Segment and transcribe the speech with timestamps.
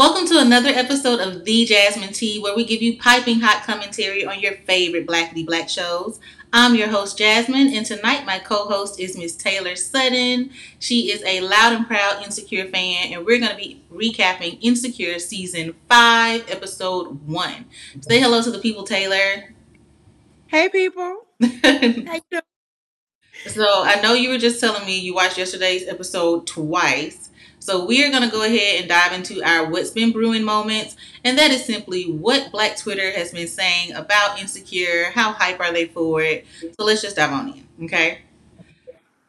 [0.00, 4.24] Welcome to another episode of The Jasmine T, where we give you piping hot commentary
[4.24, 6.18] on your favorite Blackity Black shows.
[6.54, 10.52] I'm your host, Jasmine, and tonight my co host is Miss Taylor Sutton.
[10.78, 15.18] She is a loud and proud Insecure fan, and we're going to be recapping Insecure
[15.18, 17.64] Season 5, Episode 1.
[18.00, 19.52] Say hello to the people, Taylor.
[20.46, 21.26] Hey, people.
[23.46, 27.29] So I know you were just telling me you watched yesterday's episode twice.
[27.70, 30.96] So we are going to go ahead and dive into our what's been brewing moments,
[31.22, 35.12] and that is simply what Black Twitter has been saying about Insecure.
[35.12, 36.46] How hype are they for it?
[36.60, 38.22] So let's just dive on in, okay?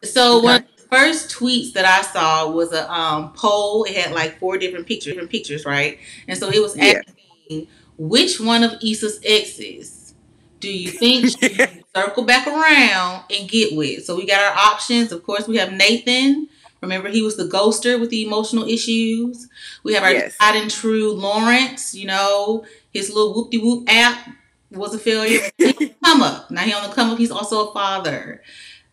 [0.01, 0.43] So Okay.
[0.43, 3.83] one of the first tweets that I saw was a um, poll.
[3.83, 5.99] It had like four different pictures, different pictures, right?
[6.27, 6.99] And so it was Yeah.
[7.47, 7.67] asking
[7.99, 10.15] which one of Issa's exes
[10.59, 11.57] do you think she
[11.95, 14.05] circle back around and get with?
[14.05, 15.11] So we got our options.
[15.11, 16.47] Of course, we have Nathan.
[16.81, 19.47] Remember, he was the ghoster with the emotional issues.
[19.83, 20.35] We have our Yes.
[20.37, 21.93] tried and true Lawrence.
[21.93, 24.29] You know, his little whoop de whoop app
[24.71, 25.41] was a failure.
[26.03, 26.49] come up.
[26.49, 27.17] Now he on the come up.
[27.19, 28.41] He's also a father.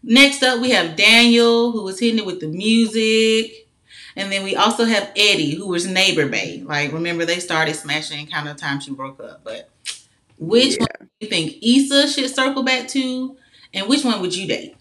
[0.02, 3.66] Next up, we have Daniel, who was hitting it with the music.
[4.16, 6.62] And then we also have Eddie, who was neighbor Bay.
[6.64, 9.42] Like, remember, they started smashing kind of the time she broke up.
[9.44, 9.70] But
[10.38, 10.78] which Yeah.
[10.80, 13.36] one do you think Issa should circle back to?
[13.74, 14.76] And which one would you date?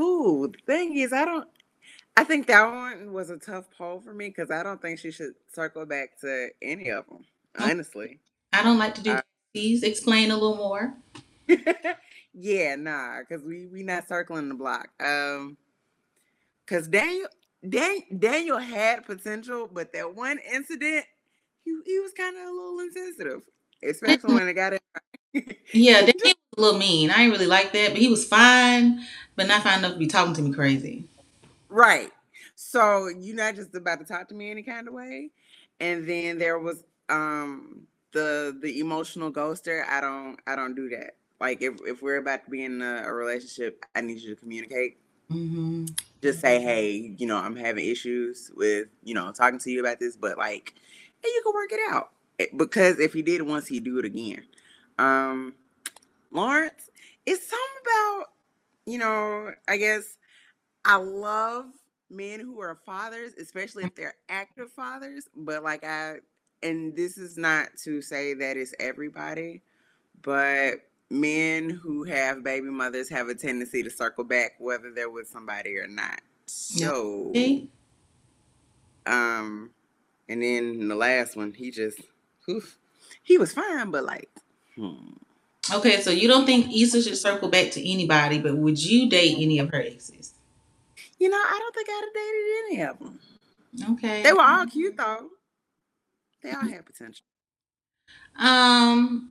[0.00, 0.48] Who?
[0.48, 1.46] The thing is, I don't.
[2.16, 5.10] I think that one was a tough poll for me because I don't think she
[5.10, 7.26] should circle back to any of them.
[7.58, 8.18] Honestly.
[8.50, 9.20] I don't like to do Uh,
[9.52, 10.94] Please explain a little more.
[12.32, 14.88] yeah, nah, because we we not circling the block.
[15.04, 15.58] Um,
[16.64, 17.28] because Daniel
[17.68, 21.04] Dan, Daniel had potential, but that one incident,
[21.62, 23.42] he he was kind of a little insensitive,
[23.86, 25.58] especially when it got it.
[25.74, 27.10] Yeah, Daniel a little mean.
[27.10, 29.00] I ain't really like that, but he was fine,
[29.36, 31.08] but not fine enough to be talking to me crazy.
[31.68, 32.10] Right.
[32.54, 35.30] So you're not just about to talk to me any kind of way.
[35.80, 39.84] And then there was um the the emotional ghoster.
[39.88, 41.16] I don't I don't do that.
[41.40, 44.36] Like if, if we're about to be in a, a relationship, I need you to
[44.40, 44.98] communicate.
[45.30, 45.86] hmm
[46.22, 49.98] Just say, hey, you know, I'm having issues with, you know, talking to you about
[49.98, 50.74] this, but like,
[51.24, 52.10] and you can work it out.
[52.38, 54.42] Eh, Because if he did once, he'd do it again.
[54.98, 55.54] Um
[56.30, 56.90] Lawrence,
[57.26, 58.24] it's something about,
[58.86, 60.16] you know, I guess
[60.84, 61.66] I love
[62.10, 65.28] men who are fathers, especially if they're active fathers.
[65.36, 66.16] But like I,
[66.62, 69.62] and this is not to say that it's everybody,
[70.22, 75.28] but men who have baby mothers have a tendency to circle back whether they're with
[75.28, 76.20] somebody or not.
[76.46, 77.68] So, Okay.
[79.06, 79.70] um,
[80.28, 82.00] and then the last one, he just,
[83.22, 84.28] he was fine, but like,
[84.76, 84.98] hmm.
[85.72, 89.36] Okay, so you don't think Issa should circle back to anybody, but would you date
[89.38, 90.34] any of her exes?
[91.20, 93.94] you know, I don't think I'd have dated any of them.
[93.94, 94.22] Okay.
[94.22, 95.28] They were all cute though.
[96.42, 97.24] They all had potential.
[98.38, 99.30] Um,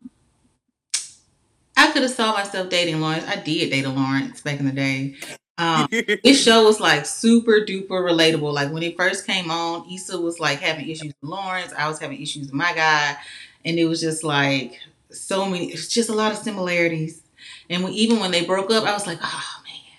[1.75, 3.25] I could have saw myself dating Lawrence.
[3.27, 5.15] I did date a Lawrence back in the day.
[5.57, 8.53] Um, this show was like super duper relatable.
[8.53, 11.73] Like when it first came on, Issa was like having issues with Lawrence.
[11.75, 13.17] I was having issues with my guy,
[13.65, 14.79] and it was just like
[15.11, 15.71] so many.
[15.71, 17.21] It's just a lot of similarities.
[17.69, 19.97] And when, even when they broke up, I was like, oh man,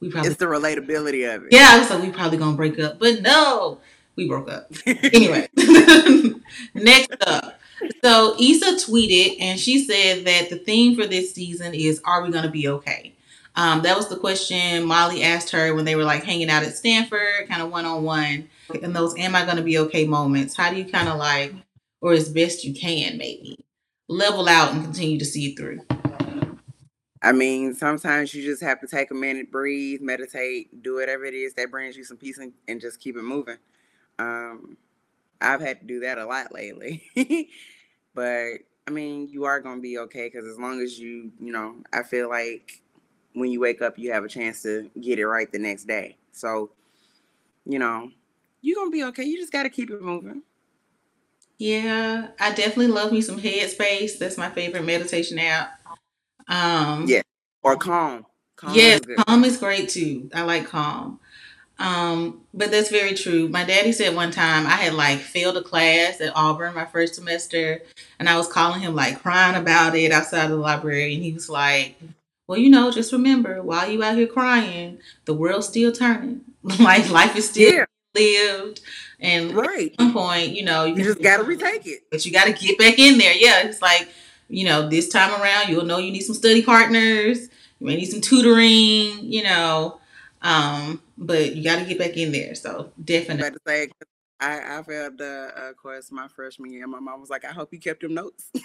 [0.00, 1.48] we probably it's the relatability of it.
[1.52, 1.68] yeah.
[1.70, 3.80] I was like, we probably gonna break up, but no,
[4.16, 5.48] we broke up anyway.
[6.74, 7.60] Next up.
[8.02, 12.30] So Issa tweeted and she said that the theme for this season is Are we
[12.30, 13.14] gonna be okay?
[13.56, 16.76] Um, that was the question Molly asked her when they were like hanging out at
[16.76, 18.48] Stanford, kind of one on one.
[18.82, 20.56] And those am I gonna be okay moments.
[20.56, 21.54] How do you kind of like,
[22.00, 23.58] or as best you can maybe,
[24.08, 25.80] level out and continue to see through?
[27.22, 31.34] I mean, sometimes you just have to take a minute, breathe, meditate, do whatever it
[31.34, 33.58] is that brings you some peace and, and just keep it moving.
[34.18, 34.76] Um,
[35.40, 37.02] I've had to do that a lot lately.
[38.14, 41.52] but I mean, you are going to be okay because as long as you, you
[41.52, 42.82] know, I feel like
[43.34, 46.16] when you wake up, you have a chance to get it right the next day.
[46.32, 46.70] So,
[47.66, 48.10] you know,
[48.60, 49.24] you're going to be okay.
[49.24, 50.42] You just got to keep it moving.
[51.58, 54.18] Yeah, I definitely love me some Headspace.
[54.18, 55.80] That's my favorite meditation app.
[56.48, 57.22] Um, Yeah.
[57.62, 58.26] Or calm.
[58.56, 60.30] Calm Yes, is calm is great too.
[60.34, 61.20] I like calm.
[61.78, 63.48] Um, but that's very true.
[63.48, 67.14] My daddy said one time I had like failed a class at Auburn my first
[67.14, 67.82] semester,
[68.18, 71.32] and I was calling him like crying about it outside of the library, and he
[71.32, 71.96] was like,
[72.48, 76.42] "Well, you know, just remember, while you out here crying, the world's still turning.
[76.62, 77.84] like life is still Yeah.
[78.14, 78.80] Lived,
[79.20, 79.92] and Right.
[79.92, 82.04] at some point, you know, You just got to retake it.
[82.10, 83.34] but you got to get back in there.
[83.34, 84.08] Yeah, it's like
[84.50, 87.48] you know, this time around, you'll know you need some study partners.
[87.80, 89.30] You may need some tutoring.
[89.30, 90.00] You know,
[90.42, 92.54] um, but you got to get back in there.
[92.54, 93.90] So definitely,
[94.40, 96.86] I, I failed, uh, of course, my freshman year.
[96.86, 98.50] My mom was like, I hope you kept them notes.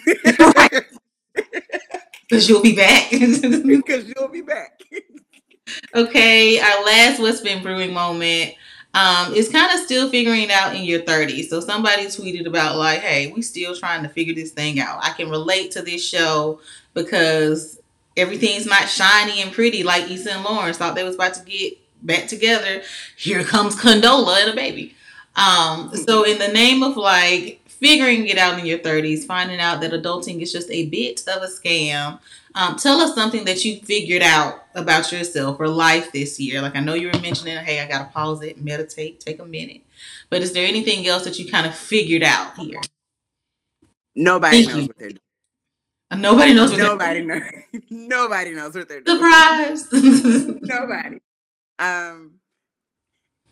[2.30, 3.10] Because you'll be back.
[3.12, 4.80] Because you'll be back.
[5.96, 8.56] okay, our last What's Been Brewing moment
[8.94, 11.45] um, is kind of still figuring out in your 30s.
[11.45, 15.00] So somebody tweeted about, like, hey, we still trying to figure this thing out.
[15.04, 16.60] I can relate to this show
[16.94, 17.80] because
[18.16, 21.78] everything's not shiny and pretty like Issa and Lawrence thought they was about to get
[22.04, 22.84] back together.
[23.18, 24.96] Here comes Condola and a baby.
[25.36, 29.81] Um, so in the name of like figuring it out in your 30s, finding out
[29.81, 32.19] that adulting is just a bit of a scam,
[32.56, 36.62] um, tell us something that you figured out about yourself or life this year.
[36.62, 39.82] Like I know you were mentioning, hey, I gotta pause it, meditate, take a minute.
[40.30, 42.80] But is there anything else that you kind of figured out here?
[44.16, 44.88] Nobody Thank knows you.
[44.88, 45.20] what they're doing.
[46.22, 47.42] Nobody knows what nobody knows.
[47.90, 49.18] nobody knows what they're doing.
[49.18, 49.92] Surprise!
[50.62, 51.20] nobody.
[51.80, 52.34] Um,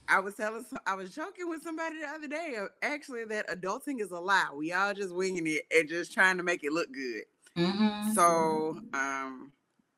[0.08, 2.58] I was telling, I was joking with somebody the other day.
[2.62, 4.50] Uh, actually, that adulting is a lie.
[4.54, 7.24] We all just winging it and just trying to make it look good.
[7.58, 8.14] Mm-hmm.
[8.14, 9.52] So, um,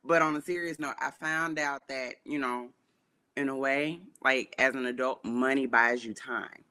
[0.04, 2.70] but on a serious note, I found out that you know,
[3.38, 6.64] in a way, like as an adult, money buys you time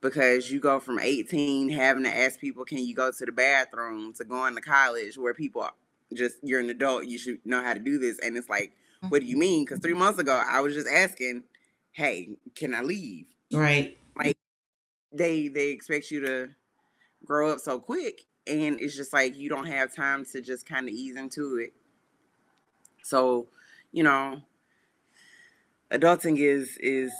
[0.00, 4.12] because you go from 18 having to ask people, can you go to the bathroom
[4.14, 5.68] to going to college where people
[6.14, 8.72] just you're an adult, you should know how to do this, and it's like,
[9.08, 9.64] what do you mean?
[9.64, 11.44] Because three months ago, I was just asking
[11.92, 13.26] hey, can I leave?
[13.52, 13.98] Right.
[14.16, 14.38] Like
[15.12, 16.48] they they expect you to
[17.24, 20.88] grow up so quick and it's just like you don't have time to just kind
[20.88, 21.72] of ease into it.
[23.02, 23.48] So,
[23.92, 24.42] you know,
[25.90, 27.12] adulting is is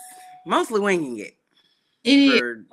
[0.45, 1.35] mostly winging it.
[2.03, 2.65] It for,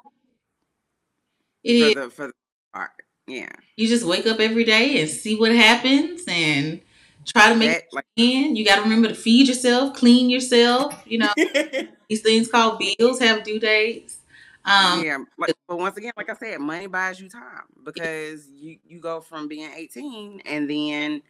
[1.64, 1.94] is.
[1.94, 2.32] for the for the
[2.72, 2.90] part.
[3.26, 3.50] Yeah.
[3.76, 6.80] You just wake up every day and see what happens and
[7.24, 11.02] try to make that, like, You got to remember to feed yourself, clean yourself.
[11.06, 11.32] You know,
[12.08, 14.18] these things called bills have due dates.
[14.66, 18.78] Um, yeah, but, but once again, like I said, money buys you time because you
[18.84, 21.22] you go from being 18 and then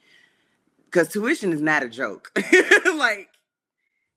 [0.87, 2.33] because tuition is not a joke.
[2.97, 3.29] like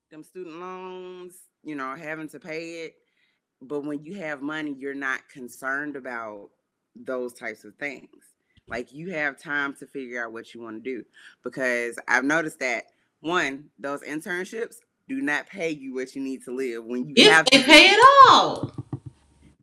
[0.10, 1.34] them student loans,
[1.64, 2.96] you know, having to pay it.
[3.62, 6.50] But when you have money, you're not concerned about
[6.96, 8.08] those types of things.
[8.68, 11.04] Like you have time to figure out what you want to do
[11.44, 12.86] because I've noticed that
[13.20, 14.76] one, those internships
[15.10, 17.90] do not pay you what you need to live when you if have to pay
[17.90, 18.00] it
[18.30, 18.72] all.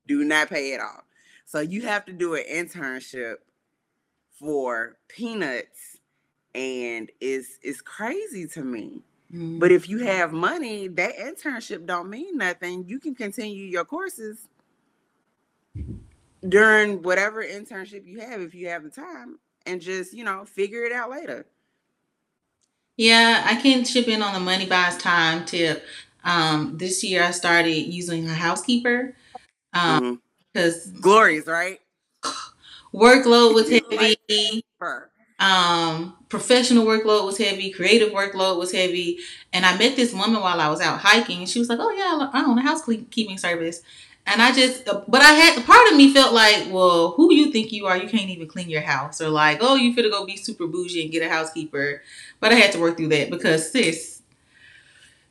[0.06, 1.04] Do not pay it all.
[1.44, 3.36] So you have to do an internship
[4.38, 5.98] for peanuts
[6.54, 9.02] and it's it's crazy to me.
[9.32, 9.58] Mm-hmm.
[9.58, 12.84] But if you have money, that internship don't mean nothing.
[12.86, 14.48] You can continue your courses
[16.48, 20.84] during whatever internship you have if you have the time and just you know figure
[20.84, 21.46] it out later
[22.96, 25.84] yeah i can chip in on the money buys time tip
[26.24, 29.14] um, this year i started using a housekeeper
[29.76, 31.50] um because mm-hmm.
[31.50, 31.80] right?
[32.94, 34.64] workload was heavy.
[35.38, 37.70] um professional workload was heavy.
[37.70, 39.18] Creative workload was heavy.
[39.52, 41.90] And i met this woman while i was out hiking and she was like oh
[41.90, 43.82] yeah i own a housekeeping service.
[44.28, 47.70] And I just, but I had part of me felt like, well, who you think
[47.70, 47.96] you are?
[47.96, 51.02] You can't even clean your house, or like, oh, you finna go be super bougie
[51.02, 52.02] and get a housekeeper.
[52.40, 54.15] But I had to work through that because sis,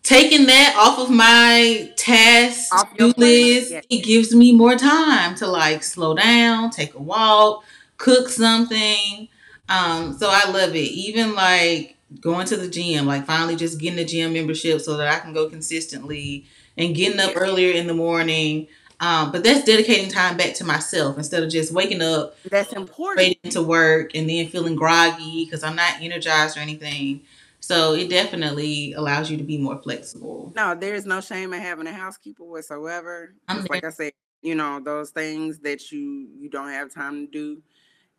[0.06, 3.82] taking that off of my task to list, yeah.
[3.90, 7.66] it gives me more time to like slow down, take a walk,
[7.98, 9.28] cook something.
[9.68, 10.92] Um, so I love it.
[10.92, 15.08] Even like going to the gym, like finally just getting a gym membership so that
[15.08, 16.46] I can go consistently
[16.78, 18.68] and getting up earlier in the morning
[19.00, 22.38] um, but that's dedicating time back to myself instead of just waking up.
[22.50, 23.38] That's important.
[23.52, 27.22] to work and then feeling groggy because I'm not energized or anything.
[27.66, 30.54] So it definitely allows you to be more flexible.
[30.56, 33.34] No, there's no shame in having a housekeeper whatsoever.
[33.72, 37.64] like I said, you know, those things that you you don't have time to do,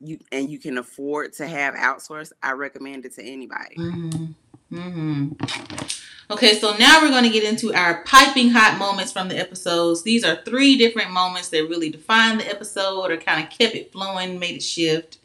[0.01, 2.33] you and you can afford to have outsourced.
[2.43, 3.77] I recommend it to anybody.
[3.79, 4.25] Mm-hmm.
[4.73, 6.33] Mm-hmm.
[6.33, 10.03] Okay, so now we're going to get into our piping hot moments from the episodes.
[10.03, 13.93] These are three different moments that really define the episode or kind of kept it
[13.93, 15.19] flowing, made it shift.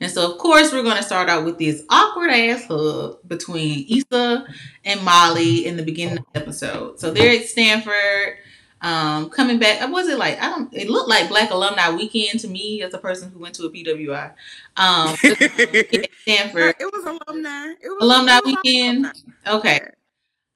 [0.00, 3.86] And so, of course, we're going to start out with this awkward ass hug between
[3.88, 4.46] Issa
[4.84, 7.00] and Molly in the beginning of the episode.
[7.00, 8.36] So they're at Stanford,
[8.82, 9.90] um, coming back.
[9.90, 10.72] Was it like I don't?
[10.74, 13.70] It looked like Black Alumni Weekend to me as a person who went to a
[13.70, 14.32] PWI.
[14.76, 15.16] Um,
[16.22, 16.74] Stanford.
[16.78, 17.74] It was alumni.
[17.80, 19.06] It was alumni weekend.
[19.06, 19.58] Alumni.
[19.58, 19.80] Okay.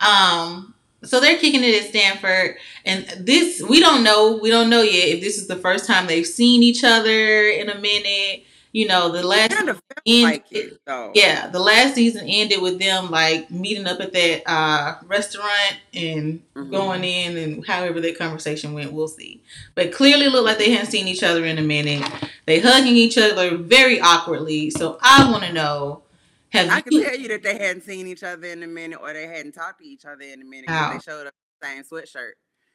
[0.00, 4.38] Um, so they're kicking it at Stanford, and this we don't know.
[4.40, 7.70] We don't know yet if this is the first time they've seen each other in
[7.70, 8.44] a minute.
[8.72, 11.12] You know, the last kind of ended, like it though.
[11.14, 16.42] yeah, the last season ended with them like meeting up at that uh, restaurant and
[16.54, 16.70] Mhm.
[16.70, 19.42] going in and however their conversation went, we'll see.
[19.74, 22.08] But clearly looked like they hadn't seen each other in a minute.
[22.46, 24.70] They hugging each other very awkwardly.
[24.70, 26.02] So I want to know,
[26.50, 27.02] have I can you?
[27.04, 29.80] tell you that they hadn't seen each other in a minute, or they hadn't talked
[29.80, 30.66] to each other in a minute.
[30.68, 30.92] 'cause How?
[30.92, 32.32] They showed up the same sweatshirt.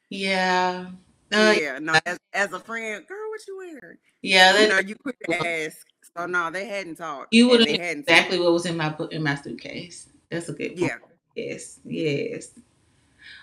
[0.09, 0.87] Yeah.
[1.33, 1.97] Uh, yeah, no.
[2.05, 3.97] As, as a friend, girl, what you wearing?
[4.21, 5.77] yeah, You that, know, you quick to ask.
[6.15, 7.33] So no, they hadn't talked.
[7.33, 10.07] you would have exactly what was in my book in my suitcase.
[10.29, 10.79] That's a good point.
[10.79, 10.97] Yeah.
[11.35, 11.79] Yes.
[11.83, 12.49] Yes.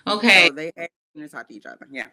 [0.07, 0.47] Okay.
[0.47, 1.87] So they hadn't talked to each other.
[1.91, 2.07] Yeah.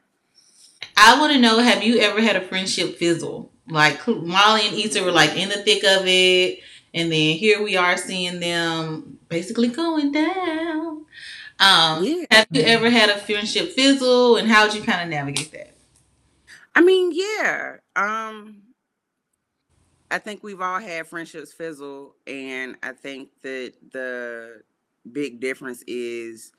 [0.97, 3.51] I want to know: Have you ever had a friendship fizzle?
[3.69, 6.61] Like Molly and Issa were like in the thick of it,
[6.93, 11.07] and then here we are seeing them basically going down.
[11.59, 12.25] Um, Yeah.
[12.31, 15.75] Have you ever had a friendship fizzle, and how would you kind of navigate that?
[16.75, 17.77] I mean, yeah.
[17.97, 18.63] Um
[20.11, 24.63] I think we've all had friendships fizzle and I think that the
[25.13, 26.53] big difference is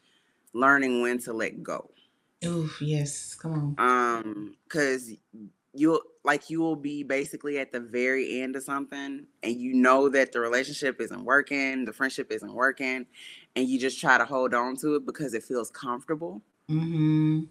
[0.54, 1.92] learning when to let go.
[2.46, 4.16] Oof, yes, come on.
[4.24, 5.14] Um cuz
[5.74, 10.10] you'll like you will be basically at the very end of something and you know
[10.10, 13.06] that the relationship isn't working, the friendship isn't working
[13.56, 16.42] and you just try to hold on to it because it feels comfortable.
[16.70, 17.44] Mm-hmm.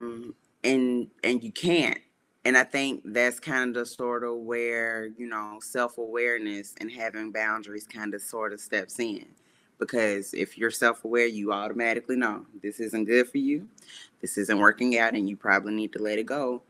[0.00, 0.34] um,
[0.66, 1.98] and and you can't.
[2.44, 7.86] And i think that's kind of sort of where you know self-awareness and having boundaries
[7.86, 9.26] kind of sort of steps in.
[9.78, 13.68] Because if you're self-aware you automatically know this isn't good for you
[14.20, 16.62] this isn't working out and you probably need to let it go.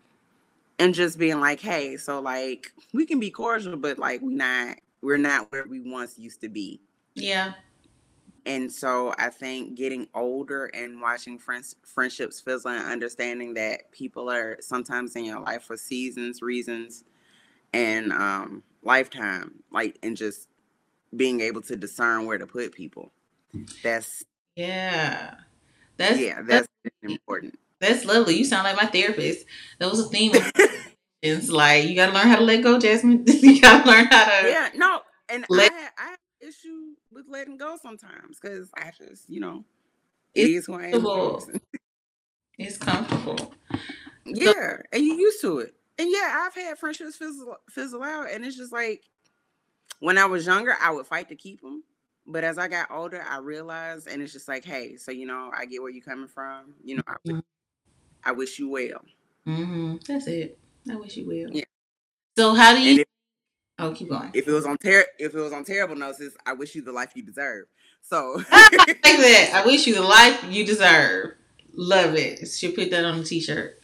[0.78, 4.76] And just being like hey so like we can be cordial but like we're not
[5.02, 6.80] we're not where we once used to be.
[7.14, 7.52] Yeah.
[8.46, 14.30] And so I think getting older and watching friends friendships fizzle and understanding that people
[14.30, 17.04] are sometimes in your life for seasons, reasons,
[17.74, 20.48] and um lifetime, like and just
[21.14, 23.10] being able to discern where to put people.
[23.82, 24.24] That's
[24.54, 25.34] Yeah.
[25.96, 27.58] That's yeah, that's that's important.
[27.80, 28.36] that's lovely.
[28.36, 29.46] You sound like my therapist.
[29.78, 30.52] That was a theme of
[31.22, 33.24] it's like you gotta learn how to let go, Jasmine.
[33.26, 36.85] you gotta learn how to yeah, no, and Let- I I have issue
[37.16, 39.64] with letting go sometimes because I just you know
[40.34, 40.90] It's it is who I am.
[40.92, 41.50] comfortable.
[42.58, 43.54] it's comfortable.
[44.26, 45.74] Yeah, and you used to it.
[45.98, 49.02] And yeah, I've had friendships fizzle, fizzle out, and it's just like
[50.00, 51.82] when I was younger, I would fight to keep them.
[52.26, 55.50] But as I got older, I realized, and it's just like, hey, so you know,
[55.56, 56.74] I get where you're coming from.
[56.84, 57.42] You know, I, Mhm.
[58.24, 59.00] I wish you well.
[59.46, 59.96] Mm-hmm.
[60.06, 60.58] That's it.
[60.90, 61.56] I wish you well.
[61.56, 61.64] Yeah.
[62.36, 63.04] So how do you
[63.78, 64.30] Oh, keep going.
[64.32, 66.92] if it was on ter- if it was on terrible notices, I wish you the
[66.92, 67.66] life you deserve.
[68.02, 69.50] So like that.
[69.54, 71.34] I wish you the life you deserve.
[71.74, 72.46] Love it.
[72.48, 73.80] Should put that on a t-shirt.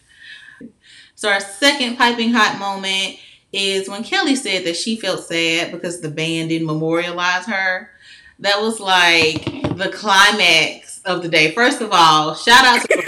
[1.14, 3.18] So our second piping hot moment
[3.52, 7.90] is when Kelli said that she felt sad because the band didn't memorialize her.
[8.38, 9.44] That was like
[9.76, 11.50] the climax of the day.
[11.52, 13.02] First of all, shout out to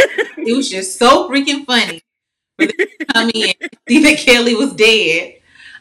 [0.46, 2.02] it was just so freaking funny
[2.58, 5.36] for them to come in and see that Kelli was dead.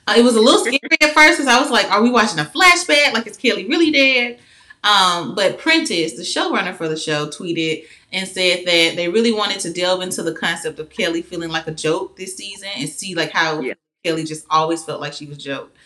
[0.08, 2.40] Uh, it was a little scary at first because I was like, "Are we watching
[2.40, 3.14] a flashback?
[3.14, 4.40] Like, is Kelli really dead?"
[4.84, 9.62] Um, but Prentice, the showrunner for the show, tweeted and said that they really wanted
[9.62, 13.16] to delve into the concept of Kelli feeling like a joke this season and see
[13.16, 13.74] like how Yeah.
[14.06, 15.78] Kelli just always felt like she was joked.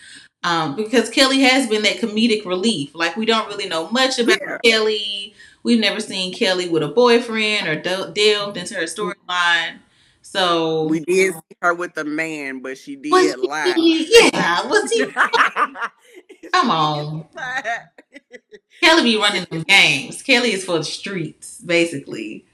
[0.44, 2.96] Um, because Kelli has been that comedic relief.
[2.96, 4.58] Like we don't really know much about Yeah.
[4.66, 5.34] Kelli.
[5.62, 9.78] We've never seen Kelli with a boyfriend or del- delved into her storyline.
[10.29, 13.74] So we did see her with the man, but she did was lie.
[13.77, 15.05] yeah, was he?
[16.51, 17.25] Come on.
[18.84, 20.22] Kelli be running them games.
[20.22, 22.46] Kelli is for the streets, basically.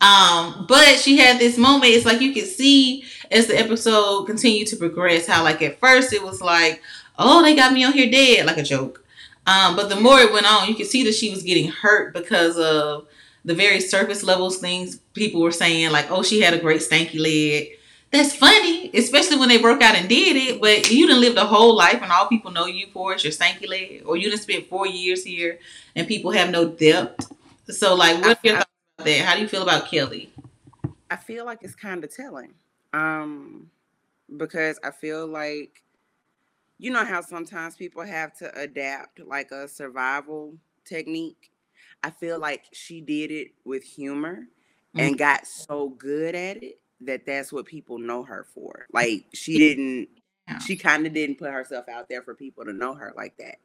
[0.00, 1.92] Um, but she had this moment.
[1.92, 6.12] It's like you could see as the episode continued to progress how, like, at first
[6.12, 6.80] it was like,
[7.18, 9.04] "Oh, they got me on here dead," like a joke.
[9.44, 12.14] Um, but the more it went on, you could see that she was getting hurt
[12.14, 13.08] because of
[13.48, 17.18] the very surface levels things people were saying, like, "Oh, she had a great stanky
[17.18, 17.78] leg."
[18.10, 20.60] That's funny, especially when they broke out and did it.
[20.60, 23.32] But you didn't live the whole life, and all people know you for is your
[23.32, 25.58] stanky leg, or you didn't spend four years here,
[25.96, 27.32] and people have no depth.
[27.70, 29.24] So, like, what are your thoughts about that?
[29.24, 30.28] How do you feel about Kelli?
[31.10, 32.52] I feel like it's kind of telling.
[32.92, 33.70] Um,
[34.36, 35.82] because I feel like
[36.78, 41.50] you know how sometimes people have to adapt like a survival technique.
[42.02, 44.46] I feel like she did it with humor
[44.96, 48.86] and got so good at it that that's what people know her for.
[48.92, 50.08] Like she didn't
[50.48, 50.58] Yeah.
[50.58, 53.56] she kind of didn't put herself out there for people to know her like that.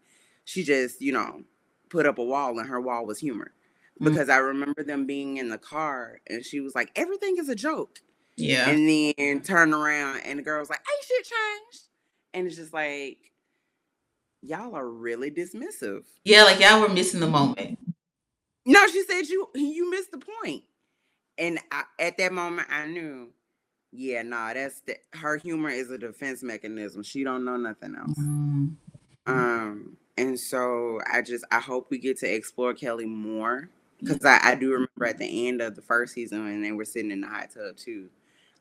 [0.46, 1.44] She just, you know,
[1.90, 3.52] put up a wall and her wall was humor.
[4.02, 4.06] Mm.
[4.06, 7.56] Because I remember them being in the car and she was like, everything is a
[7.56, 8.00] joke.
[8.36, 11.84] Yeah, And then turn around and the girl was like, ain't shit changed.
[12.34, 13.20] And it's just like,
[14.42, 16.04] y'all are really dismissive.
[16.26, 17.78] Yeah, like y'all were missing the moment.
[18.66, 20.64] No, she said you you missed the point.
[21.38, 23.30] And I, at that moment, I knew,
[23.92, 27.02] yeah, nah, that's the, her humor is a defense mechanism.
[27.02, 28.20] She don't know nothing else.
[28.20, 28.68] Mm-hmm.
[29.26, 34.40] Um, and so I just I hope we get to explore Kelli more because I,
[34.44, 37.22] I do remember at the end of the first season when they were sitting in
[37.22, 38.10] the hot tub too,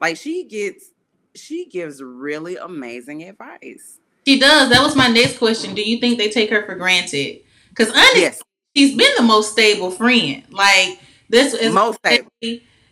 [0.00, 0.90] like she gets
[1.34, 3.98] she gives really amazing advice.
[4.26, 4.70] She does.
[4.70, 5.74] That was my next question.
[5.74, 7.40] Do you think they take her for granted?
[7.70, 8.40] Because honestly, yes.
[8.74, 10.44] She's been the most stable friend.
[10.50, 12.30] Like this is most stable.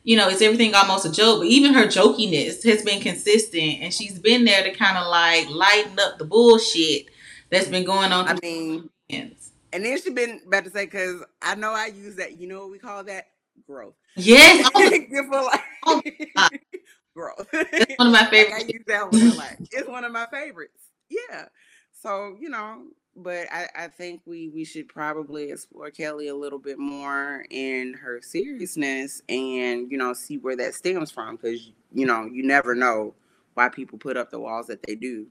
[0.03, 3.93] You know, it's everything almost a joke, but even her jokiness has been consistent, and
[3.93, 7.07] she's been there to kind of like lighten up the bullshit
[7.51, 8.27] that's been going on.
[8.27, 8.89] I mean,
[9.73, 12.41] and then she's been about to say because I know I use that.
[12.41, 13.27] You know what we call that?
[13.67, 13.95] Growth.
[14.17, 14.69] Yes.
[15.87, 16.03] Oh,
[17.15, 17.49] growth.
[17.53, 18.53] It's one of my favorites.
[18.59, 19.37] like I use that one.
[19.37, 20.79] Like it's one of my favorites.
[21.09, 21.47] Yeah.
[22.03, 22.83] So you know,
[23.17, 27.95] but I, I think we we should probably explore Kelli a little bit more in
[27.95, 32.75] her seriousness and you know see where that stems from because you know you never
[32.75, 33.15] know
[33.55, 35.27] why people put up the walls that they do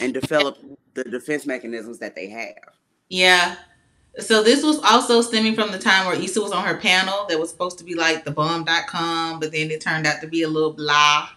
[0.00, 0.58] and develop
[0.94, 2.74] the defense mechanisms that they have.
[3.08, 3.56] Yeah.
[4.18, 7.38] So this was also stemming from the time where Issa was on her panel that
[7.38, 10.48] was supposed to be like the bomb.com, but then it turned out to be a
[10.48, 11.28] little blah.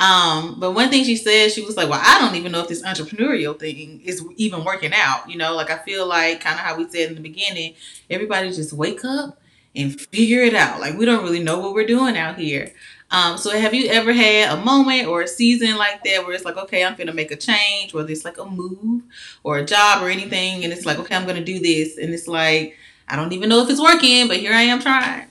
[0.00, 2.68] Um, but one thing she said, she was like, Well, I don't even know if
[2.68, 5.30] this entrepreneurial thing is even working out.
[5.30, 7.74] You know, like I feel like kind of how we said in the beginning,
[8.08, 9.38] everybody just wake up
[9.76, 10.80] and figure it out.
[10.80, 12.72] Like we don't really know what we're doing out here.
[13.10, 16.44] Um, so have you ever had a moment or a season like that where it's
[16.44, 19.02] like, okay, I'm gonna make a change, whether it's like a move
[19.42, 22.28] or a job or anything, and it's like, okay, I'm gonna do this, and it's
[22.28, 22.76] like,
[23.08, 25.26] I don't even know if it's working, but here I am trying.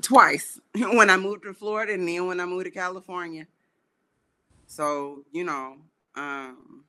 [0.00, 3.46] Twice when I moved to Florida, and then when I moved to California.
[4.72, 5.76] So you know,
[6.14, 6.84] um,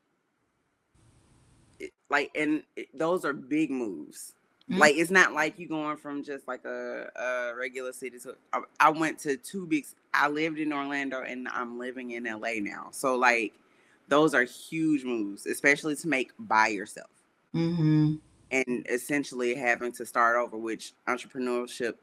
[1.80, 4.36] it, like, and it, those are big moves.
[4.72, 4.80] Mm-hmm.
[4.80, 8.38] Like it's not like you going from just like a, a regular city to.
[8.54, 9.86] I, I, went to two big.
[10.14, 12.88] I lived in Orlando and I'm living in LA now.
[12.92, 13.52] So like,
[14.08, 17.10] those are huge moves, especially to make by yourself.
[17.54, 18.16] Mm-hmm.
[18.52, 21.96] And essentially having to start over, which entrepreneurship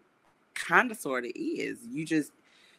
[0.52, 1.78] kind of sort of is.
[1.90, 2.32] You just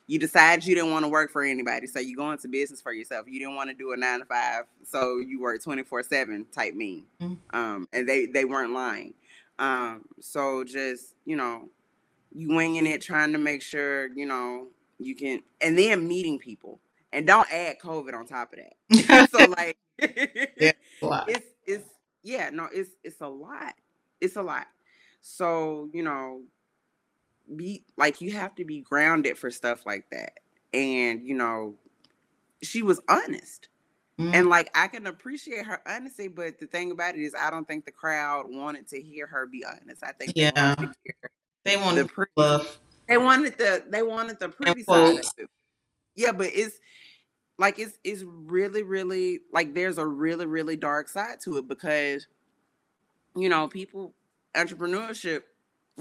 [0.08, 2.94] you decide you didn't want to work for anybody, so you go into business for
[2.94, 3.28] yourself.
[3.30, 6.46] You didn't want to do a nine to five, so you work twenty four seven
[6.52, 7.06] type me.
[7.22, 7.58] Mm-hmm.
[7.58, 9.14] Um, and they they weren't lying.
[9.62, 11.70] Um, so just, you know,
[12.34, 16.80] you winging it, trying to make sure, you know, you can, and then meeting people.
[17.14, 19.30] And don't add COVID on top of that.
[19.32, 19.78] so like,
[20.58, 20.72] yeah,
[21.28, 21.90] it's it's
[22.24, 23.74] yeah, no, it's it's a lot.
[24.20, 24.68] It's a lot.
[25.22, 26.42] So you know,
[27.56, 30.40] be like you have to be grounded for stuff like that.
[30.74, 31.76] And you know,
[32.62, 33.68] she was honest.
[34.20, 34.36] Mm-hmm.
[34.36, 37.68] And like I can appreciate her honesty, but the thing about it is, I don't
[37.68, 40.04] think the crowd wanted to hear her be honest.
[40.04, 40.76] I think yeah,
[41.64, 42.68] they wanted, the pretty,
[43.08, 45.50] they wanted the they wanted the pretty side of it.
[46.16, 46.80] Yeah, but it's
[47.58, 52.28] like it's it's really really like there's a really really dark side to it because
[53.36, 54.14] you know people
[54.56, 55.42] entrepreneurship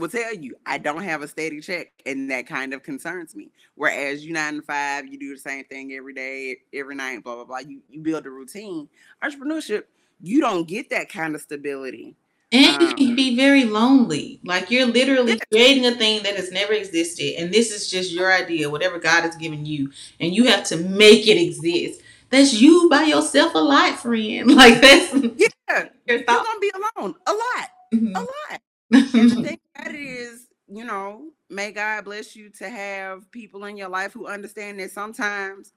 [0.00, 3.50] will tell you I don't have a steady check, and that kind of concerns me.
[3.74, 7.36] Whereas you nine to five, you do the same thing every day, every night, blah
[7.36, 7.58] blah blah.
[7.58, 8.88] You you build a routine.
[9.22, 9.84] Entrepreneurship,
[10.20, 12.16] you don't get that kind of stability.
[12.52, 14.40] And you can be very lonely.
[14.44, 15.44] Like you're literally yeah.
[15.52, 19.22] creating a thing that has never existed, and this is just your idea, whatever God
[19.22, 22.00] has given you, and you have to make it exist.
[22.30, 24.50] That's you by yourself a lot, friend.
[24.54, 25.88] Like that's yeah.
[26.06, 28.16] You're gonna be alone a lot, mm-hmm.
[28.16, 28.60] a lot
[28.92, 33.76] and the thing that is, you know, may God bless you to have people in
[33.76, 35.72] your life who understand that sometimes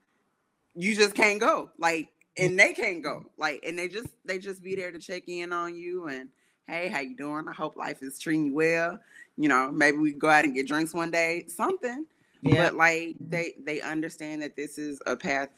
[0.76, 1.70] you just can't go.
[1.78, 2.46] Like, mm.
[2.46, 3.26] and they can't go.
[3.38, 6.30] Like, and they just they just be there to check in on you and
[6.68, 7.46] hey, how you doing?
[7.48, 9.00] I hope life is treating you well.
[9.38, 12.06] You know, maybe we go out and get drinks one day, something.
[12.42, 12.66] Yeah.
[12.66, 13.30] But like mm-hmm.
[13.30, 15.50] they they understand that this is a path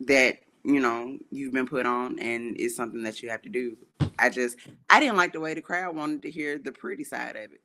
[0.00, 3.76] that you know you've been put on and it's something that you have to do
[4.18, 4.58] i just
[4.90, 7.60] i didn't like the way the crowd wanted to hear the pretty side of it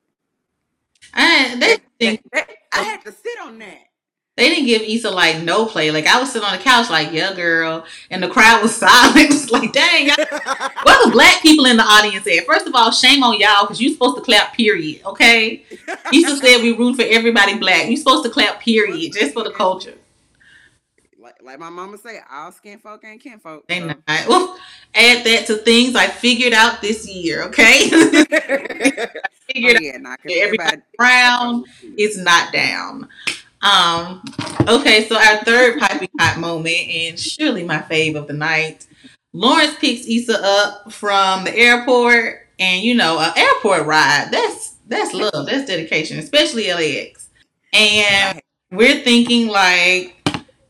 [1.13, 3.88] I, they, they, they, I had to sit on that
[4.36, 5.92] they didn't give Issa like no play.
[5.92, 9.30] Like I was sitting on the couch, like yeah, girl, and the crowd was silent.
[9.30, 12.44] It's like, dang, what the black people in the audience at?
[12.48, 14.56] First of all, shame on y'all because you're supposed to clap.
[14.56, 15.06] Period.
[15.06, 15.63] Okay,
[16.13, 17.88] Issa said we root for everybody black.
[17.88, 18.60] You're supposed to clap.
[18.60, 19.94] Period, just for the culture
[21.43, 23.67] like my mama say, all skin folk ain't kin folk.
[23.67, 23.88] They so.
[23.88, 23.97] not.
[24.08, 24.58] Well,
[24.95, 27.43] add that to things I figured out this year.
[27.43, 27.89] Okay.
[27.89, 31.65] figured oh, yeah, out everybody brown
[31.97, 33.08] is not down.
[33.62, 34.23] Um.
[34.67, 38.88] Okay, so our third piping hot moment, and surely my fave of the night.
[39.34, 44.29] Lawrence picks Issa up from the airport, and you know, an airport ride.
[44.32, 45.45] That's that's love.
[45.45, 47.29] That's dedication, especially LAX.
[47.71, 48.39] And
[48.71, 50.15] we're thinking like,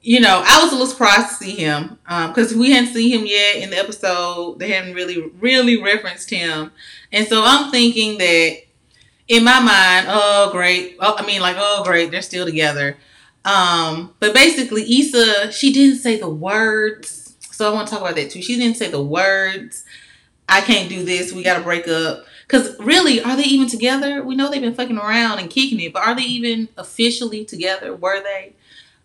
[0.03, 3.17] you know, I was a little surprised to see him because um, we hadn't seen
[3.17, 4.59] him yet in the episode.
[4.59, 6.71] They hadn't really, really referenced him,
[7.11, 8.57] and so I'm thinking that
[9.29, 10.97] in my mind, oh great.
[10.99, 12.97] Oh, I mean, like, oh great, they're still together.
[13.45, 17.35] Um, but basically, Issa, she didn't say the words.
[17.51, 18.41] So I want to talk about that too.
[18.41, 19.85] She didn't say the words.
[20.49, 21.31] I can't do this.
[21.31, 22.25] We got to break up.
[22.45, 24.21] Because really, are they even together?
[24.21, 27.95] We know they've been fucking around and kicking it, but are they even officially together?
[27.95, 28.53] Were they?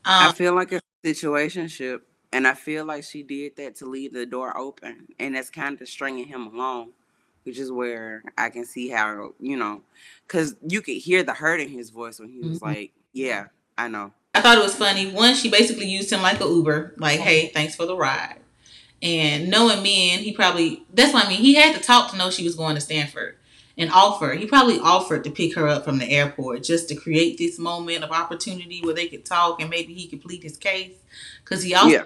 [0.04, 0.72] Um, I feel like
[1.12, 2.00] situationship,
[2.32, 5.80] and I feel like she did that to leave the door open, and that's kind
[5.80, 6.90] of stringing him along,
[7.44, 9.82] which is where I can see how you know,
[10.26, 12.66] because you could hear the hurt in his voice when he was mm-hmm.
[12.66, 15.10] like, "Yeah, I know." I thought it was funny.
[15.10, 18.36] One, she basically used him like a Uber, like, "Hey, thanks for the ride."
[19.00, 21.40] And knowing men, he probably that's what I mean.
[21.40, 23.36] He had to talk to know she was going to Stanford
[23.78, 24.32] and offer.
[24.32, 28.02] He probably offered to pick her up from the airport just to create this moment
[28.02, 30.96] of opportunity where they could talk and maybe he could plead his case.
[31.44, 32.02] Because he also yeah.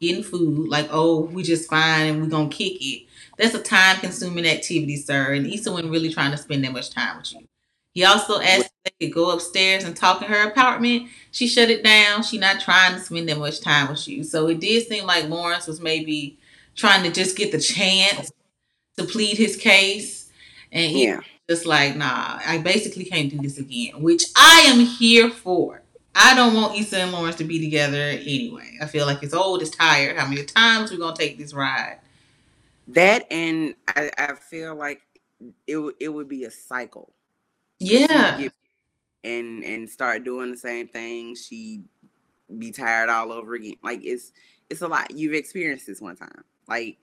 [0.00, 3.06] getting food like, oh, we just fine and we gonna kick it.
[3.38, 5.32] That's a time consuming activity, sir.
[5.32, 7.48] And Issa wasn't really trying to spend that much time with you.
[7.94, 11.08] He also asked if they could go upstairs and talk in her apartment.
[11.30, 12.22] She shut it down.
[12.22, 14.24] She not trying to spend that much time with you.
[14.24, 16.38] So it did seem like Lawrence was maybe
[16.74, 18.32] trying to just get the chance
[18.98, 20.23] to plead his case.
[20.74, 21.20] And he yeah.
[21.48, 25.80] just like, nah, I basically can't do this again, which I am here for.
[26.14, 28.76] I don't want Issa and Lawrence to be together anyway.
[28.82, 30.18] I feel like it's old, it's tired.
[30.18, 32.00] How many times we gonna take this ride?
[32.88, 35.00] That and I, I feel like
[35.66, 37.14] it it would be a cycle
[37.78, 38.48] yeah.
[39.22, 41.34] And and start doing the same thing.
[41.34, 41.82] She
[42.58, 43.76] be tired all over again.
[43.82, 44.32] Like it's
[44.68, 45.10] it's a lot.
[45.10, 46.44] You've experienced this one time.
[46.68, 46.98] Like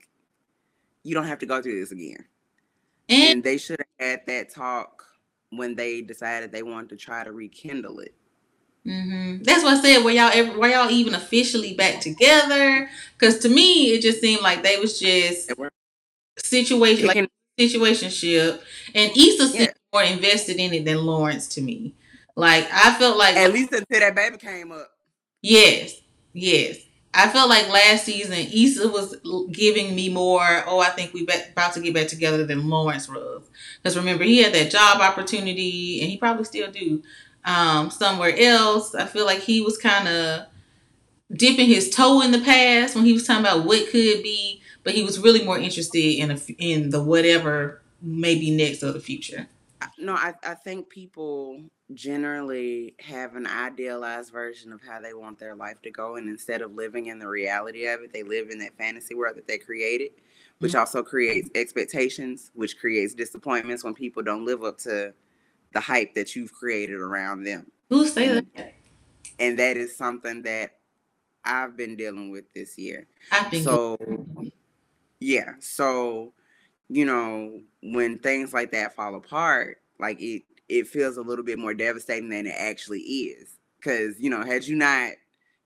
[1.02, 2.24] you don't have to go through this again.
[3.12, 5.04] And, and they should have had that talk
[5.50, 8.14] when they decided they wanted to try to rekindle it.
[8.86, 9.44] Mm-hmm.
[9.44, 10.04] That's what I said.
[10.04, 12.88] Were y'all ever, were y'all even officially back together?
[13.16, 15.52] Because to me, it just seemed like they was just
[16.38, 18.60] situation like situationship,
[18.94, 21.94] and Issa yeah more invested in it than Lawrence to me.
[22.34, 24.90] Like I felt like at least until that baby came up.
[25.42, 26.00] Yes,
[26.32, 26.78] yes.
[27.14, 29.16] I felt like last season Issa was
[29.50, 30.64] giving me more.
[30.66, 33.42] Oh, I think we about to get back together than Lawrence was.
[33.82, 37.02] Because remember, he had that job opportunity, and he probably still do
[37.44, 38.94] um, somewhere else.
[38.94, 40.46] I feel like he was kind of
[41.34, 44.94] dipping his toe in the past when he was talking about what could be, but
[44.94, 49.46] he was really more interested in a, in the whatever maybe next or the future
[49.98, 51.62] no, I, I think people
[51.94, 56.16] generally have an idealized version of how they want their life to go.
[56.16, 59.36] And instead of living in the reality of it, they live in that fantasy world
[59.36, 60.10] that they created,
[60.58, 60.80] which mm-hmm.
[60.80, 65.12] also creates expectations, which creates disappointments when people don't live up to
[65.72, 67.70] the hype that you've created around them.
[67.88, 68.74] Who say and, that?
[69.38, 70.76] And that is something that
[71.44, 73.06] I've been dealing with this year.
[73.30, 73.96] I think so.
[75.18, 75.54] Yeah.
[75.60, 76.32] So
[76.88, 81.58] you know, when things like that fall apart, like it it feels a little bit
[81.58, 83.58] more devastating than it actually is.
[83.82, 85.10] Cause, you know, had you not,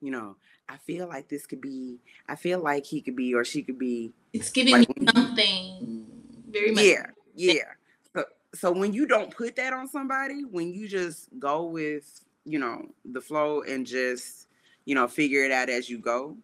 [0.00, 0.36] you know,
[0.68, 1.98] I feel like this could be,
[2.28, 4.12] I feel like he could be or she could be.
[4.32, 6.06] It's giving like me something
[6.50, 6.84] very much.
[6.84, 7.72] Yeah, yeah.
[8.14, 8.24] So,
[8.54, 12.86] so when you don't put that on somebody, when you just go with, you know,
[13.04, 14.48] the flow and just,
[14.86, 16.36] you know, figure it out as you go,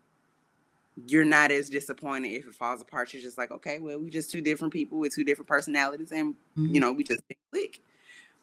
[1.07, 3.12] you're not as disappointed if it falls apart.
[3.12, 6.35] You're just like, okay, well, we just two different people with two different personalities, and
[6.35, 6.74] mm-hmm.
[6.74, 7.81] you know, we just click.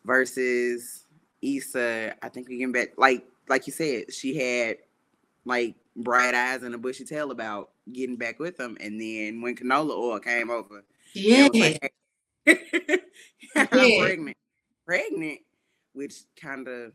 [0.05, 1.05] Versus
[1.41, 4.77] Issa, I think we can bet like like you said, she had
[5.43, 9.55] like bright eyes and a bushy tail about getting back with him, and then when
[9.55, 10.83] canola oil came over,
[11.13, 11.93] yeah, like,
[12.45, 12.95] yeah.
[13.53, 14.38] pregnant,
[14.85, 15.39] pregnant,
[15.93, 16.93] which kind of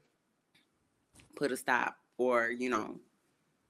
[1.36, 2.98] put a stop, or you know,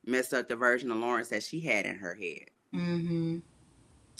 [0.07, 2.51] messed up the version of Lawrence that she had in her head.
[2.75, 3.39] Mm-hmm.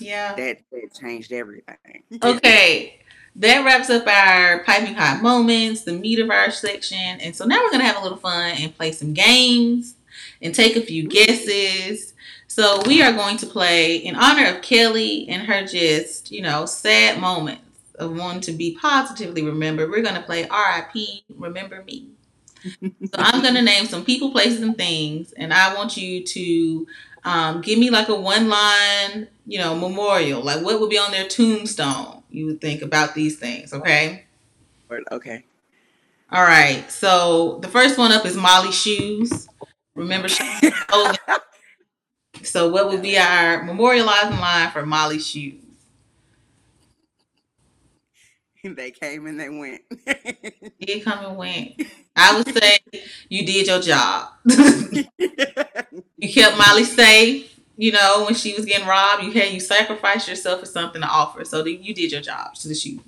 [0.01, 0.35] Yeah.
[0.35, 2.03] That, that changed everything.
[2.23, 3.01] okay.
[3.37, 6.99] That wraps up our piping hot moments, the meat of our section.
[6.99, 9.97] And so now we're going to have a little fun and play some games
[10.41, 12.15] and take a few guesses.
[12.47, 16.67] So we are going to play in honor of Kelli and her just, you know,
[16.67, 17.63] sad moments
[17.99, 19.91] of wanting to be positively remembered.
[19.91, 22.14] We're going to play RIP, Remember Me
[22.83, 26.87] so I'm going to name some people, places, and things, and I want you to
[27.25, 30.43] um, give me like a one line, you know, memorial.
[30.43, 32.23] Like what would be on their tombstone?
[32.31, 34.25] You would think about these things, okay?
[35.13, 35.45] Okay.
[36.31, 36.91] All right.
[36.91, 39.49] So the first one up is Molly Shoes.
[39.95, 40.29] Remember,
[42.43, 45.64] So, what would be our memorializing line for Molly shoes?
[48.77, 49.83] they came and they went.
[50.81, 51.83] did come and went.
[52.17, 52.79] I would say
[53.29, 54.31] you did your job.
[54.47, 57.51] you kept Molly safe.
[57.77, 61.09] You know, when she was getting robbed, you had you sacrificed yourself for something to
[61.09, 61.45] offer.
[61.45, 63.01] So you did your job to the shoes.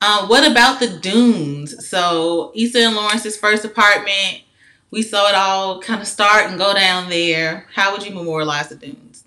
[0.00, 1.88] Um, what about the dunes?
[1.88, 4.42] So Issa and Lawrence's first apartment,
[4.90, 7.66] we saw it all kind of start and go down there.
[7.74, 9.24] How would you memorialize the dunes?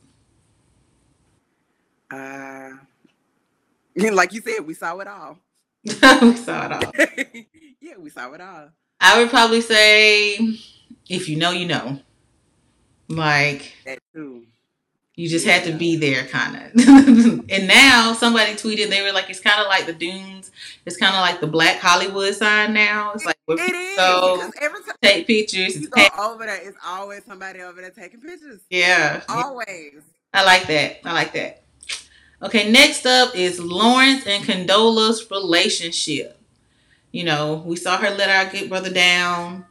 [2.11, 2.66] Uh,
[4.13, 5.39] like you said, we saw it all.
[5.83, 6.93] we saw it all.
[7.81, 8.69] yeah, we saw it all.
[8.99, 10.35] I would probably say,
[11.09, 11.99] if you know, you know.
[13.09, 14.43] Like that too.
[15.15, 15.53] You just yeah.
[15.53, 16.87] had to be there, kind of.
[17.49, 20.51] and now somebody tweeted they were like, it's kind of like the dunes.
[20.85, 23.13] It's kind of like the Black Hollywood sign now.
[23.13, 23.95] It's like it is.
[23.95, 25.79] So every time take pictures.
[25.81, 28.59] You go over there, it's always somebody over there taking pictures.
[28.69, 30.01] Yeah, always.
[30.33, 30.99] I like that.
[31.03, 31.63] I like that.
[32.41, 36.39] Okay, next up is Lawrence and Condola's relationship.
[37.11, 39.65] You know, we saw her let our good brother down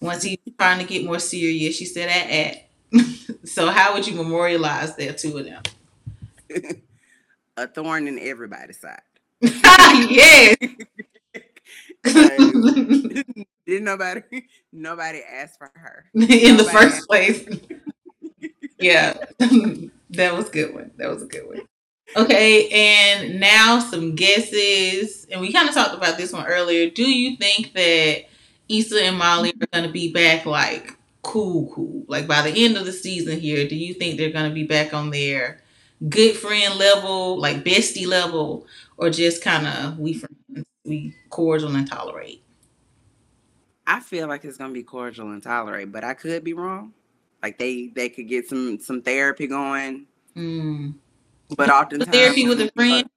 [0.00, 1.76] once he's trying to get more serious.
[1.76, 2.68] She said, "At at."
[3.48, 5.62] so how would you memorialize the two of them?
[7.56, 9.00] a thorn in everybody's side.
[9.40, 10.56] yes.
[13.66, 14.22] didn't nobody
[14.72, 17.48] nobody ask for her in nobody the first place.
[18.78, 19.14] yeah,
[20.10, 20.90] that was good one.
[20.96, 21.60] That was a good one.
[22.16, 26.90] Okay, and now some guesses, and we kind of talked about this one earlier.
[26.90, 28.24] Do you think that
[28.68, 32.04] Issa and Molly are going to be back like cool, cool.
[32.08, 34.94] Like by the end of the season here, do you think they're gonna be back
[34.94, 35.62] on their
[36.08, 41.88] good friend level, like bestie level, or just kind of we friends, we cordial and
[41.88, 42.42] tolerate?
[43.86, 46.92] I feel like it's gonna be cordial and tolerate, but I could be wrong.
[47.42, 50.06] Like they they could get some some therapy going.
[50.36, 50.94] Mm.
[51.56, 53.08] But oftentimes therapy with a friend.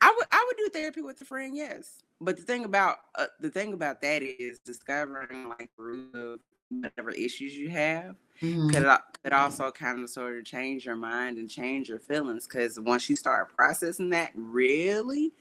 [0.00, 3.26] I would I would do therapy with a friend, yes but the thing about uh,
[3.40, 8.68] the thing about that is discovering like whatever issues you have mm-hmm.
[8.70, 12.80] could could also kind of sort of change your mind and change your feelings because
[12.80, 15.32] once you start processing that really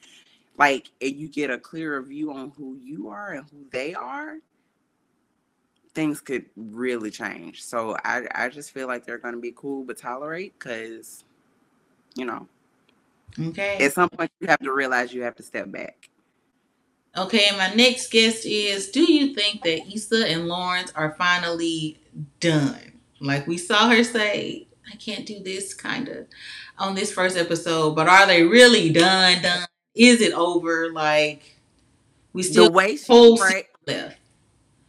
[0.58, 4.38] like and you get a clearer view on who you are and who they are
[5.94, 9.84] things could really change so i i just feel like they're going to be cool
[9.84, 11.24] but tolerate because
[12.16, 12.48] you know
[13.40, 16.10] okay at some point you have to realize you have to step back
[17.18, 21.98] Okay, my next guest is Do you think that Issa and Lawrence are finally
[22.42, 23.00] done?
[23.22, 26.28] Like we saw her say, I can't do this kind of
[26.78, 29.42] on this first episode, but are they really done?
[29.42, 29.66] Done?
[29.96, 30.92] Is it over?
[30.92, 31.58] Like
[32.34, 34.18] we still the way she phrased, left.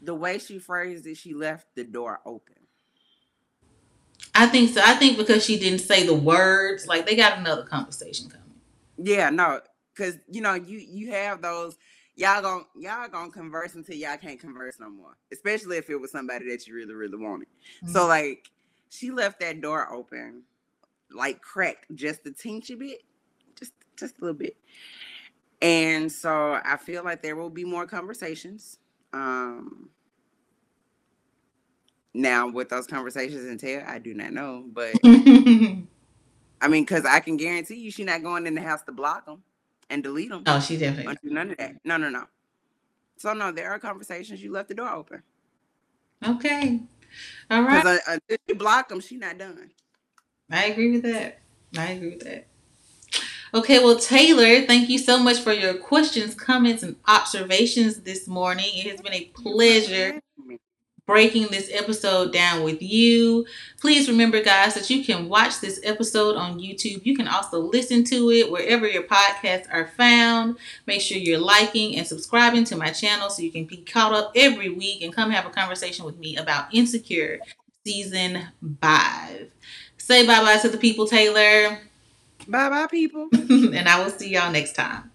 [0.02, 2.55] The way she phrased it, she left the door open.
[4.36, 4.80] I think so.
[4.84, 8.46] I think because she didn't say the words, like they got another conversation coming.
[8.98, 9.60] Yeah, no,
[9.94, 11.76] because you know you you have those
[12.16, 15.16] y'all gonna y'all gonna converse until y'all can't converse no more.
[15.32, 17.48] Especially if it was somebody that you really, really wanted.
[17.82, 17.92] Mm-hmm.
[17.92, 18.50] So like
[18.90, 20.42] she left that door open,
[21.10, 23.02] like cracked just a teensy bit,
[23.58, 24.56] just just a little bit.
[25.62, 28.78] And so I feel like there will be more conversations.
[29.12, 29.90] Um
[32.16, 37.36] now what those conversations entail, I do not know, but I mean, because I can
[37.36, 39.42] guarantee you, she's not going in the house to block them
[39.90, 40.42] and delete them.
[40.46, 41.76] Oh, she definitely none of that.
[41.84, 42.24] No, no, no.
[43.18, 45.22] So no, there are conversations you left the door open.
[46.26, 46.80] Okay,
[47.50, 47.82] all right.
[47.82, 49.70] Because uh, until you block them, she's not done.
[50.50, 51.40] I agree with that.
[51.76, 52.46] I agree with that.
[53.54, 58.66] Okay, well, Taylor, thank you so much for your questions, comments, and observations this morning.
[58.74, 60.20] It has been a pleasure
[61.06, 63.46] breaking this episode down with you.
[63.80, 67.06] Please remember, guys, that you can watch this episode on YouTube.
[67.06, 70.58] You can also listen to it wherever your podcasts are found.
[70.86, 74.32] Make sure you're liking and subscribing to my channel so you can be caught up
[74.34, 77.38] every week and come have a conversation with me about Insecure
[77.86, 78.42] season
[78.82, 79.50] five.
[79.96, 81.78] Say bye bye to the people, Taylor.
[82.48, 83.28] Bye bye, people.
[83.32, 85.10] and I will see y'all next time.